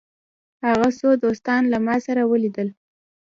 هغه 0.65 0.87
څو 0.99 1.09
دوستان 1.23 1.61
له 1.71 1.77
ما 1.85 1.95
سره 2.05 2.21
ولیدل. 2.31 2.67